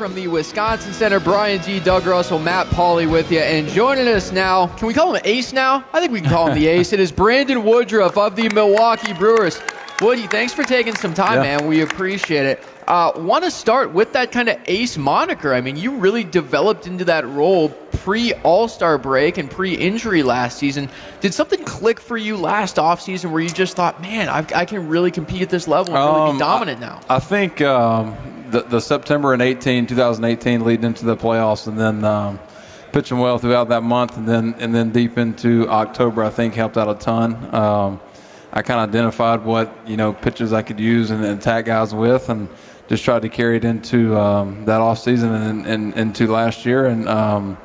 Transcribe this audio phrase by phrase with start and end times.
[0.00, 1.78] From the Wisconsin Center, Brian G.
[1.78, 3.40] Doug Russell, Matt Pauley with you.
[3.40, 5.84] And joining us now, can we call him Ace now?
[5.92, 6.94] I think we can call him the Ace.
[6.94, 9.60] It is Brandon Woodruff of the Milwaukee Brewers.
[10.00, 11.58] Woody, thanks for taking some time, yeah.
[11.58, 11.68] man.
[11.68, 12.64] We appreciate it.
[12.88, 15.52] Uh, Want to start with that kind of ace moniker.
[15.52, 20.22] I mean, you really developed into that role pre All Star break and pre injury
[20.22, 20.88] last season.
[21.20, 24.88] Did something click for you last offseason where you just thought, man, I've, i can
[24.88, 27.00] really compete at this level and really be um, dominant I, now?
[27.10, 28.16] I think um,
[28.50, 32.38] the, the September and 18, 2018, leading into the playoffs, and then um,
[32.92, 36.76] pitching well throughout that month, and then and then deep into October, I think helped
[36.76, 37.54] out a ton.
[37.54, 38.00] Um,
[38.52, 41.94] I kind of identified what you know pitches I could use and, and attack guys
[41.94, 42.48] with, and
[42.88, 46.86] just tried to carry it into um, that off season and, and, into last year,
[46.86, 47.56] and um,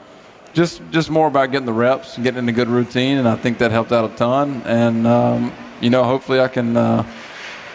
[0.53, 3.35] just just more about getting the reps and getting in a good routine, and I
[3.35, 4.61] think that helped out a ton.
[4.65, 6.77] And um, you know, hopefully, I can.
[6.77, 7.05] Uh,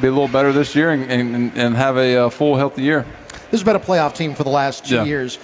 [0.00, 3.04] be a little better this year and, and, and have a uh, full, healthy year.
[3.50, 5.04] This has been a playoff team for the last two yeah.
[5.04, 5.36] years.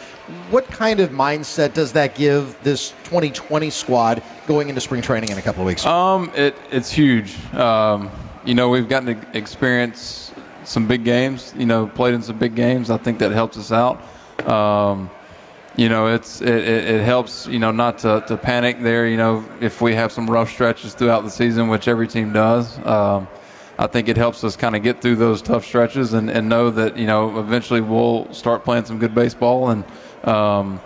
[0.50, 5.38] What kind of mindset does that give this 2020 squad going into spring training in
[5.38, 5.84] a couple of weeks?
[5.84, 7.36] Um, it, it's huge.
[7.54, 8.10] Um,
[8.44, 11.52] you know, we've gotten to experience some big games.
[11.56, 12.90] You know, played in some big games.
[12.90, 14.00] I think that helps us out.
[14.48, 15.10] Um,
[15.74, 17.48] you know, it's it, it, helps.
[17.48, 19.08] You know, not to, to panic there.
[19.08, 22.78] You know, if we have some rough stretches throughout the season, which every team does.
[22.86, 23.26] Um,
[23.78, 26.70] I think it helps us kind of get through those tough stretches and, and know
[26.70, 29.84] that you know eventually we'll start playing some good baseball and
[30.24, 30.80] um,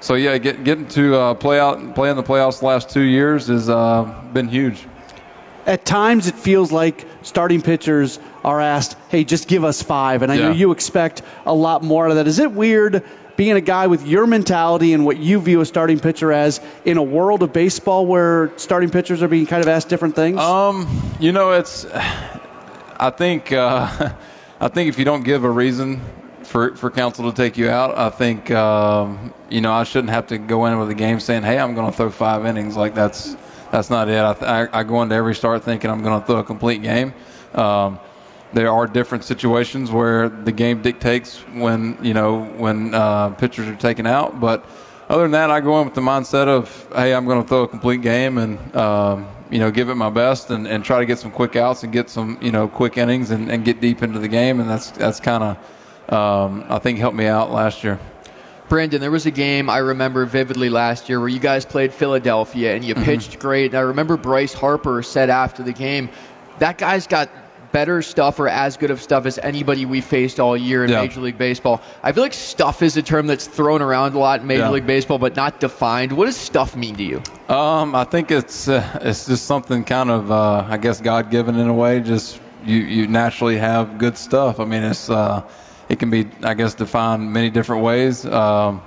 [0.00, 3.02] so yeah, get, getting to uh, play out play in the playoffs the last two
[3.02, 4.86] years has uh, been huge.
[5.66, 10.22] At times, it feels like starting pitchers are asked, "Hey, just give us five.
[10.22, 10.48] and I yeah.
[10.48, 12.28] know you expect a lot more out of that.
[12.28, 13.04] Is it weird?
[13.38, 16.98] Being a guy with your mentality and what you view a starting pitcher as in
[16.98, 20.38] a world of baseball where starting pitchers are being kind of asked different things?
[20.38, 20.86] Um,
[21.20, 21.86] you know, it's.
[23.00, 23.52] I think.
[23.52, 24.12] Uh,
[24.60, 26.00] I think if you don't give a reason
[26.42, 30.26] for for Counsell to take you out, I think um, you know I shouldn't have
[30.28, 32.94] to go in with a game saying, "Hey, I'm going to throw five innings." Like
[32.94, 33.36] that's
[33.70, 34.18] that's not it.
[34.18, 37.14] I, I, I go into every start thinking I'm going to throw a complete game.
[37.54, 38.00] Um,
[38.52, 43.76] there are different situations where the game dictates when you know when uh, pitchers are
[43.76, 44.40] taken out.
[44.40, 44.64] But
[45.08, 47.62] other than that, I go in with the mindset of, hey, I'm going to throw
[47.62, 51.06] a complete game and um, you know give it my best and, and try to
[51.06, 54.02] get some quick outs and get some you know quick innings and, and get deep
[54.02, 54.60] into the game.
[54.60, 57.98] And that's that's kind of um, I think helped me out last year.
[58.68, 62.74] Brandon, there was a game I remember vividly last year where you guys played Philadelphia
[62.74, 63.04] and you mm-hmm.
[63.04, 63.70] pitched great.
[63.70, 66.10] And I remember Bryce Harper said after the game,
[66.58, 67.30] that guy's got
[67.72, 71.02] better stuff or as good of stuff as anybody we faced all year in yeah.
[71.02, 71.80] Major League Baseball.
[72.02, 74.70] I feel like stuff is a term that's thrown around a lot in Major yeah.
[74.70, 76.12] League Baseball, but not defined.
[76.12, 77.22] What does stuff mean to you?
[77.48, 81.56] Um, I think it's uh, it's just something kind of uh, I guess God given
[81.56, 82.00] in a way.
[82.00, 84.60] Just you you naturally have good stuff.
[84.60, 85.42] I mean, it's uh,
[85.88, 88.26] it can be I guess defined many different ways.
[88.26, 88.82] Um,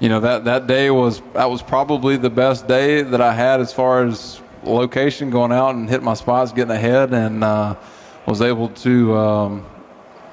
[0.00, 3.60] you know that that day was that was probably the best day that I had
[3.60, 7.76] as far as location, going out and hit my spots, getting ahead, and uh,
[8.26, 9.66] was able to, um,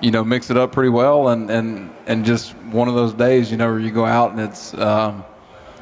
[0.01, 3.51] you know, mix it up pretty well, and and and just one of those days,
[3.51, 5.23] you know, where you go out and it's, um,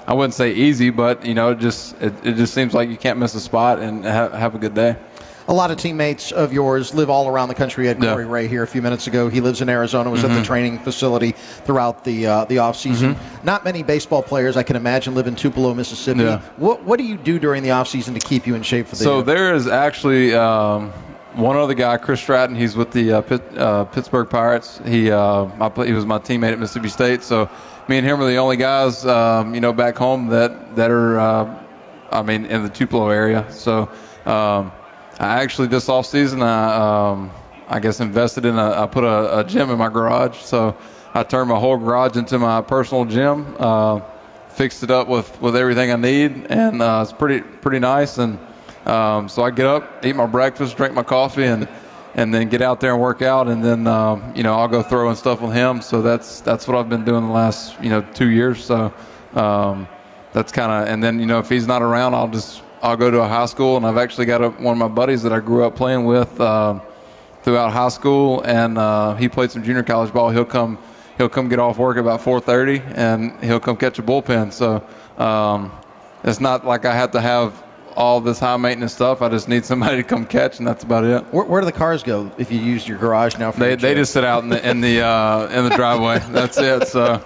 [0.08, 2.98] I wouldn't say easy, but you know, it just it, it just seems like you
[2.98, 4.96] can't miss a spot and ha- have a good day
[5.48, 7.88] a lot of teammates of yours live all around the country.
[7.88, 8.32] Had Corey yeah.
[8.32, 9.28] Ray here a few minutes ago.
[9.28, 10.10] He lives in Arizona.
[10.10, 10.28] Was mm-hmm.
[10.28, 10.46] at the mm-hmm.
[10.46, 11.32] training facility
[11.66, 13.16] throughout the uh, the off season.
[13.16, 13.46] Mm-hmm.
[13.46, 16.22] Not many baseball players I can imagine live in Tupelo, Mississippi.
[16.22, 16.42] Yeah.
[16.58, 18.96] What what do you do during the off season to keep you in shape for
[18.96, 19.04] the?
[19.04, 19.24] So year?
[19.24, 20.34] there is actually.
[20.34, 20.94] Um,
[21.34, 23.22] one other guy, Chris Stratton, he's with the uh,
[23.58, 24.82] uh, Pittsburgh Pirates.
[24.86, 27.24] He uh, my, he was my teammate at Mississippi State.
[27.24, 27.50] So
[27.88, 31.20] me and him are the only guys, um, you know, back home that that are,
[31.20, 31.64] uh,
[32.12, 33.46] I mean, in the Tupelo area.
[33.52, 33.84] So
[34.26, 34.72] um,
[35.20, 37.32] I actually this off season I um,
[37.68, 40.76] I guess invested in a I put a, a, gym in my garage, so
[41.14, 43.56] I turned my whole garage into my personal gym.
[43.58, 44.02] Uh,
[44.50, 48.18] fixed it up with, with everything I need, and uh, it's pretty pretty nice.
[48.18, 48.38] And
[48.86, 51.68] um, so I get up, eat my breakfast, drink my coffee, and
[52.16, 54.82] and then get out there and work out, and then um, you know I'll go
[54.82, 55.82] throwing stuff with him.
[55.82, 58.64] So that's that's what I've been doing the last you know two years.
[58.64, 58.94] So
[59.34, 59.88] um,
[60.34, 63.12] that's kind of, and then you know if he's not around, I'll just I'll go
[63.12, 65.40] to a high school, and I've actually got a, one of my buddies that I
[65.40, 66.80] grew up playing with uh,
[67.44, 70.32] throughout high school, and uh, he played some junior college ball.
[70.32, 70.80] He'll come,
[71.18, 74.52] he'll come get off work about 4:30, and he'll come catch a bullpen.
[74.52, 74.84] So
[75.24, 75.72] um,
[76.24, 77.64] it's not like I have to have
[77.96, 79.22] all this high maintenance stuff.
[79.22, 81.24] I just need somebody to come catch, and that's about it.
[81.34, 83.52] Where, where do the cars go if you use your garage now?
[83.52, 86.20] they they just sit out in the in the uh, in the driveway.
[86.30, 86.88] that's it.
[86.88, 87.24] So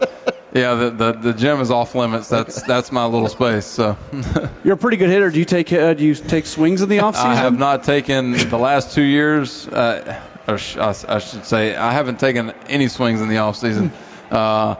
[0.53, 2.29] yeah, the, the, the gym is off limits.
[2.29, 3.65] That's that's my little space.
[3.65, 3.97] So
[4.63, 5.29] you're a pretty good hitter.
[5.29, 7.31] Do you take uh, do you take swings in the off season?
[7.31, 9.67] I have not taken the last two years.
[9.67, 13.57] Uh, or sh- I, I, should say I haven't taken any swings in the off
[13.57, 13.91] season.
[14.31, 14.75] Uh,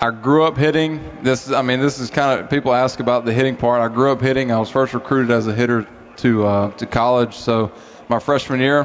[0.00, 1.00] I grew up hitting.
[1.22, 3.80] This, I mean, this is kind of people ask about the hitting part.
[3.80, 4.52] I grew up hitting.
[4.52, 5.86] I was first recruited as a hitter
[6.18, 7.34] to uh, to college.
[7.34, 7.72] So
[8.08, 8.80] my freshman year,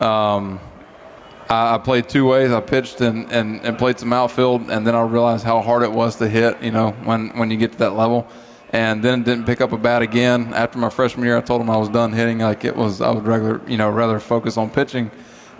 [0.00, 0.60] um,
[1.48, 2.52] I, I, played two ways.
[2.52, 5.92] I pitched and, and, and played some outfield, and then I realized how hard it
[5.92, 6.62] was to hit.
[6.62, 8.28] You know, when when you get to that level,
[8.70, 11.38] and then didn't pick up a bat again after my freshman year.
[11.38, 12.40] I told them I was done hitting.
[12.40, 15.10] Like it was, I would regular, you know, rather focus on pitching,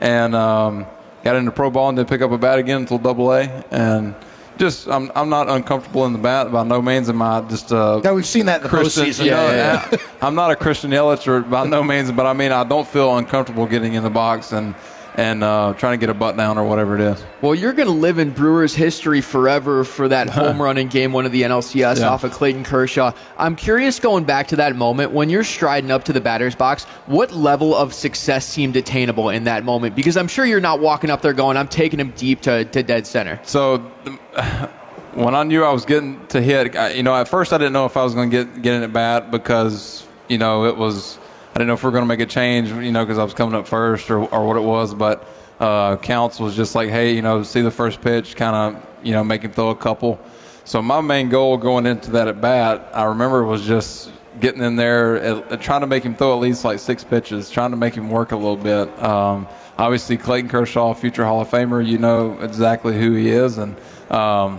[0.00, 0.84] and um,
[1.24, 4.14] got into pro ball and didn't pick up a bat again until Double A, and
[4.58, 8.00] just I'm I'm not uncomfortable in the bat by no means am I just uh
[8.04, 9.26] yeah we've seen that in the Christian, postseason.
[9.26, 9.99] Yeah, yeah, yeah.
[10.20, 13.16] I'm not a Christian Yelich or by no means but I mean I don't feel
[13.16, 14.75] uncomfortable getting in the box and
[15.14, 17.25] and uh, trying to get a butt down or whatever it is.
[17.43, 21.12] Well, you're going to live in Brewers history forever for that home run in Game
[21.12, 22.09] One of the NLCS yeah.
[22.09, 23.12] off of Clayton Kershaw.
[23.37, 26.85] I'm curious, going back to that moment when you're striding up to the batter's box,
[27.06, 29.94] what level of success seemed attainable in that moment?
[29.94, 32.82] Because I'm sure you're not walking up there going, "I'm taking him deep to, to
[32.82, 33.91] dead center." So.
[35.14, 37.85] When I knew I was getting to hit, you know, at first I didn't know
[37.85, 41.19] if I was going to get get in at bat because you know it was
[41.52, 43.25] I didn't know if we are going to make a change, you know, because I
[43.25, 44.94] was coming up first or, or what it was.
[44.94, 45.28] But
[45.60, 49.12] uh, Counts was just like, hey, you know, see the first pitch, kind of, you
[49.12, 50.19] know, make him throw a couple.
[50.64, 54.10] So my main goal going into that at bat, I remember was just
[54.40, 57.70] getting in there, at, trying to make him throw at least like six pitches, trying
[57.72, 58.88] to make him work a little bit.
[59.02, 59.46] Um,
[59.76, 63.76] obviously, Clayton Kershaw, future Hall of Famer, you know exactly who he is, and
[64.10, 64.58] um,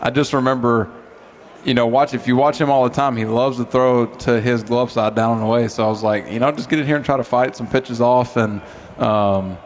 [0.00, 0.90] I just remember
[1.64, 4.40] you know, watch if you watch him all the time, he loves to throw to
[4.40, 5.68] his glove side down and away.
[5.68, 7.66] So I was like, you know, just get in here and try to fight some
[7.66, 8.62] pitches off, and
[8.98, 9.58] um,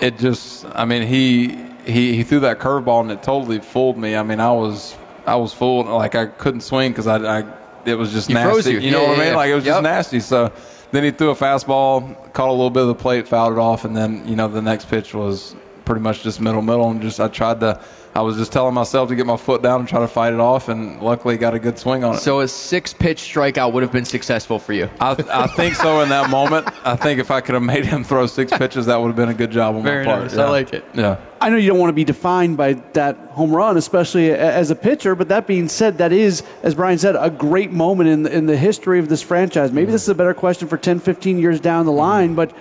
[0.00, 4.14] it just, I mean, he he he threw that curveball and it totally fooled me.
[4.14, 4.96] I mean, I was
[5.26, 7.44] I was fooled, like I couldn't swing because I, I
[7.84, 8.72] it was just nasty.
[8.72, 8.78] You.
[8.80, 8.90] you.
[8.90, 9.34] know yeah, what yeah, I mean?
[9.34, 9.74] Like it was yep.
[9.74, 10.20] just nasty.
[10.20, 10.52] So
[10.90, 13.84] then he threw a fastball, caught a little bit of the plate, fouled it off,
[13.84, 17.18] and then you know the next pitch was pretty much just middle middle, and just
[17.20, 17.80] I tried to
[18.14, 20.40] I was just telling myself to get my foot down and try to fight it
[20.40, 22.18] off, and luckily got a good swing on it.
[22.18, 24.90] So a six-pitch strikeout would have been successful for you.
[25.00, 26.68] I, I think so in that moment.
[26.84, 29.28] I think if I could have made him throw six pitches, that would have been
[29.28, 30.22] a good job on Very my part.
[30.24, 30.36] Nice.
[30.36, 30.44] Yeah.
[30.44, 30.84] I like it.
[30.94, 31.18] Yeah.
[31.40, 34.74] I know you don't want to be defined by that home run, especially as a
[34.74, 35.14] pitcher.
[35.14, 38.56] But that being said, that is, as Brian said, a great moment in in the
[38.56, 39.70] history of this franchise.
[39.70, 39.92] Maybe mm-hmm.
[39.92, 42.52] this is a better question for 10, 15 years down the line, but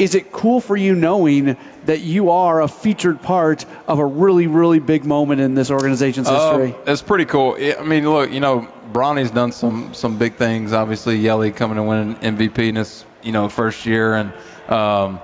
[0.00, 4.46] is it cool for you knowing that you are a featured part of a really,
[4.46, 6.82] really big moment in this organization's um, history?
[6.86, 7.54] it's pretty cool.
[7.60, 10.72] I mean, look, you know, Bronny's done some some big things.
[10.72, 14.32] Obviously, Yelly coming and winning MVP in his you know first year, and
[14.72, 15.20] um,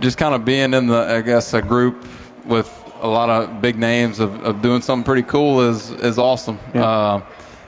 [0.00, 2.06] just kind of being in the I guess a group
[2.44, 6.60] with a lot of big names of, of doing something pretty cool is is awesome.
[6.72, 6.84] Yeah.
[6.84, 7.22] Uh,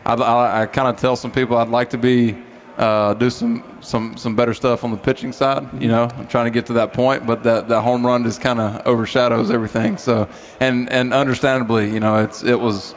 [0.06, 2.38] I, I, I kind of tell some people I'd like to be
[2.78, 5.69] uh, do some some some better stuff on the pitching side.
[5.82, 8.40] You know, I'm trying to get to that point, but that that home run just
[8.40, 9.98] kind of overshadows everything.
[9.98, 10.28] So,
[10.60, 12.94] and and understandably, you know, it's it was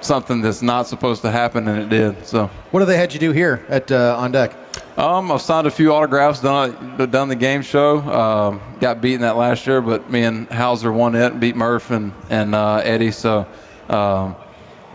[0.00, 2.26] something that's not supposed to happen, and it did.
[2.26, 4.56] So, what have they had you do here at uh, on deck?
[4.96, 7.98] Um, I've signed a few autographs, done done the game show.
[7.98, 11.90] Um, got beaten that last year, but me and Houser won it, and beat Murph
[11.90, 13.10] and and uh, Eddie.
[13.10, 13.46] So.
[13.90, 14.36] Um,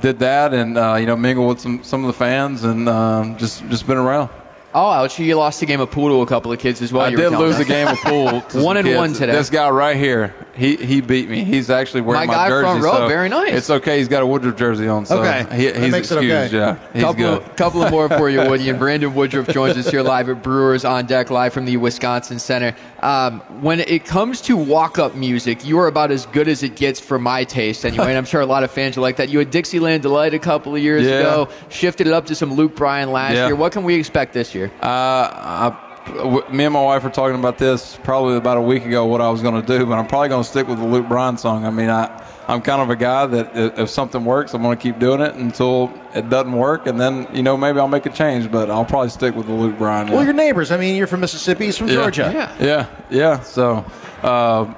[0.03, 3.37] did that and uh, you know mingle with some some of the fans and um,
[3.37, 4.29] just just been around.
[4.75, 5.19] Oh, ouch!
[5.19, 7.05] You lost a game of pool to a couple of kids as well.
[7.05, 8.41] I did lose a game of pool.
[8.61, 8.97] one and kids.
[8.97, 9.31] one today.
[9.31, 11.43] This guy right here, he he beat me.
[11.43, 12.63] He's actually wearing my, my guy jersey.
[12.63, 13.53] front row, so very nice.
[13.53, 13.97] It's okay.
[13.97, 15.05] He's got a Woodruff jersey on.
[15.05, 16.53] So okay, he, he's that makes excused.
[16.53, 16.57] it okay.
[16.57, 17.57] Yeah, he's couple, good.
[17.57, 18.69] Couple of more for you, Woody.
[18.69, 22.37] And Brandon Woodruff joins us here live at Brewers on Deck, live from the Wisconsin
[22.37, 22.75] Center.
[23.01, 26.99] Um, when it comes to walk-up music, you are about as good as it gets
[26.99, 28.09] for my taste, anyway.
[28.09, 29.29] and I'm sure a lot of fans are like that.
[29.29, 31.19] You had Dixieland Delight a couple of years yeah.
[31.19, 33.47] ago, shifted it up to some Luke Bryan last yeah.
[33.47, 33.55] year.
[33.55, 34.71] What can we expect this year?
[34.81, 39.05] Uh, I, me and my wife were talking about this probably about a week ago
[39.05, 41.07] what I was going to do, but I'm probably going to stick with the Luke
[41.07, 41.65] Bryan song.
[41.65, 44.81] I mean, I I'm kind of a guy that if something works, I'm going to
[44.81, 48.09] keep doing it until it doesn't work, and then you know maybe I'll make a
[48.09, 48.51] change.
[48.51, 50.11] But I'll probably stick with the Luke Bryan.
[50.11, 50.71] Well, your neighbors.
[50.71, 51.65] I mean, you're from Mississippi.
[51.65, 51.93] He's from yeah.
[51.95, 52.31] Georgia.
[52.33, 53.39] Yeah, yeah, yeah.
[53.41, 53.85] So.
[54.21, 54.73] Uh,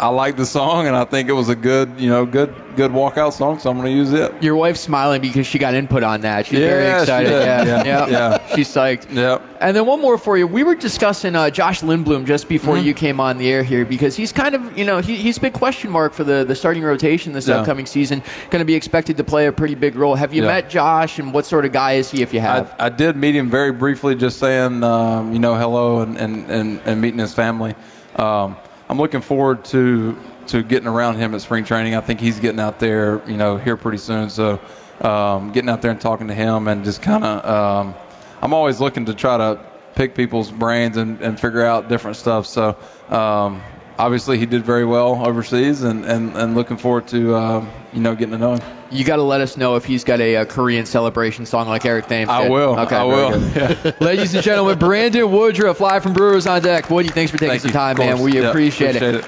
[0.00, 2.90] I like the song, and I think it was a good, you know, good, good
[2.90, 3.58] walkout song.
[3.58, 4.32] So I'm going to use it.
[4.42, 6.46] Your wife's smiling because she got input on that.
[6.46, 7.30] She's yeah, very excited.
[7.30, 9.14] Yeah, yeah, yeah, yeah, She's psyched.
[9.14, 9.42] Yeah.
[9.60, 10.46] And then one more for you.
[10.46, 12.86] We were discussing uh, Josh Lindblom just before mm-hmm.
[12.86, 15.40] you came on the air here because he's kind of, you know, he, he's a
[15.42, 17.56] big question mark for the, the starting rotation this yeah.
[17.56, 18.22] upcoming season.
[18.48, 20.14] Going to be expected to play a pretty big role.
[20.14, 22.22] Have you met Josh, and what sort of guy is he?
[22.22, 25.56] If you have, I, I did meet him very briefly, just saying, um, you know,
[25.56, 27.74] hello and and, and, and meeting his family.
[28.16, 28.56] Um,
[28.90, 30.18] I'm looking forward to
[30.48, 31.94] to getting around him at spring training.
[31.94, 34.28] I think he's getting out there, you know, here pretty soon.
[34.30, 34.60] So
[35.00, 37.94] um, getting out there and talking to him and just kind of, um,
[38.42, 39.60] I'm always looking to try to
[39.94, 42.46] pick people's brains and, and figure out different stuff.
[42.46, 42.76] So
[43.10, 43.62] um,
[44.00, 48.14] obviously he did very well overseas, and, and, and looking forward to uh, you know
[48.14, 48.76] getting to know him.
[48.90, 51.84] You got to let us know if he's got a, a Korean celebration song like
[51.84, 52.28] Eric Thames.
[52.28, 52.76] I will.
[52.80, 53.40] Okay, I will.
[53.50, 53.92] Yeah.
[54.00, 56.88] Ladies and gentlemen, Brandon Woodruff, live from Brewers on Deck.
[56.88, 57.72] Woody, thanks for taking Thank some you.
[57.72, 58.20] time, man.
[58.20, 59.14] We appreciate, appreciate it.
[59.16, 59.24] it.